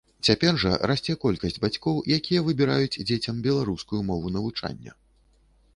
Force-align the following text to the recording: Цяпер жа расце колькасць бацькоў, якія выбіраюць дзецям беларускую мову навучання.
Цяпер 0.27 0.53
жа 0.61 0.71
расце 0.91 1.13
колькасць 1.25 1.61
бацькоў, 1.65 1.99
якія 2.17 2.41
выбіраюць 2.49 3.01
дзецям 3.11 3.35
беларускую 3.49 4.01
мову 4.13 4.27
навучання. 4.39 4.99